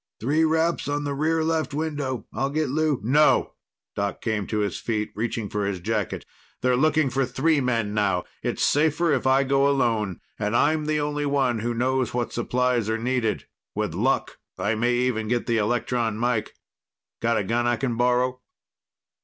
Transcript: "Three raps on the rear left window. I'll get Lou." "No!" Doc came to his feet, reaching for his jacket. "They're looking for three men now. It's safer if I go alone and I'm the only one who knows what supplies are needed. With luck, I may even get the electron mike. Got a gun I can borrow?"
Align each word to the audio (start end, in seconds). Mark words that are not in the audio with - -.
"Three 0.19 0.43
raps 0.43 0.87
on 0.87 1.03
the 1.03 1.13
rear 1.13 1.43
left 1.43 1.75
window. 1.75 2.25
I'll 2.33 2.49
get 2.49 2.69
Lou." 2.69 2.99
"No!" 3.03 3.53
Doc 3.95 4.19
came 4.19 4.47
to 4.47 4.57
his 4.61 4.79
feet, 4.79 5.11
reaching 5.13 5.47
for 5.47 5.63
his 5.63 5.79
jacket. 5.79 6.25
"They're 6.63 6.75
looking 6.75 7.11
for 7.11 7.23
three 7.23 7.61
men 7.61 7.93
now. 7.93 8.23
It's 8.41 8.63
safer 8.63 9.13
if 9.13 9.27
I 9.27 9.43
go 9.43 9.69
alone 9.69 10.19
and 10.39 10.55
I'm 10.55 10.85
the 10.85 10.99
only 10.99 11.27
one 11.27 11.59
who 11.59 11.75
knows 11.75 12.15
what 12.15 12.33
supplies 12.33 12.89
are 12.89 12.97
needed. 12.97 13.45
With 13.75 13.93
luck, 13.93 14.39
I 14.57 14.73
may 14.73 14.95
even 14.95 15.27
get 15.27 15.45
the 15.45 15.57
electron 15.57 16.17
mike. 16.17 16.55
Got 17.21 17.37
a 17.37 17.43
gun 17.43 17.67
I 17.67 17.75
can 17.75 17.95
borrow?" 17.95 18.41